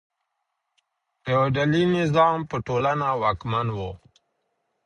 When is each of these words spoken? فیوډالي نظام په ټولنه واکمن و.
فیوډالي 1.23 1.83
نظام 1.95 2.37
په 2.49 2.57
ټولنه 2.67 3.07
واکمن 3.21 3.67
و. 3.77 3.79